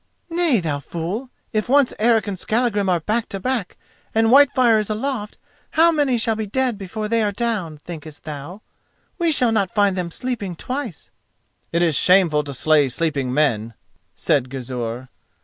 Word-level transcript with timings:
"Nay, 0.31 0.59
thou 0.59 0.79
fool; 0.79 1.29
if 1.53 1.69
once 1.69 1.93
Eric 1.99 2.25
and 2.25 2.39
Skallagrim 2.39 2.89
are 2.89 3.01
back 3.01 3.29
to 3.29 3.39
back, 3.39 3.77
and 4.15 4.29
Whitefire 4.31 4.79
is 4.79 4.89
aloft, 4.89 5.37
how 5.77 5.91
many 5.91 6.17
shall 6.17 6.35
be 6.35 6.47
dead 6.47 6.75
before 6.75 7.07
they 7.07 7.21
are 7.21 7.31
down, 7.31 7.77
thinkest 7.77 8.23
thou? 8.23 8.63
We 9.19 9.31
shall 9.31 9.51
not 9.51 9.69
find 9.75 9.95
them 9.95 10.09
sleeping 10.09 10.55
twice." 10.55 11.11
"It 11.71 11.83
is 11.83 11.95
shameful 11.95 12.43
to 12.45 12.53
slay 12.55 12.89
sleeping 12.89 13.31
men," 13.31 13.75
said 14.15 14.49
Gizur. 14.49 15.09